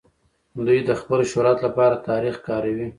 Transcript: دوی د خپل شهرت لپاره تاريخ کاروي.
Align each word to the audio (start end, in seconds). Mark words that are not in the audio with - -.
دوی 0.65 0.79
د 0.89 0.91
خپل 1.01 1.19
شهرت 1.31 1.57
لپاره 1.65 2.03
تاريخ 2.09 2.35
کاروي. 2.47 2.87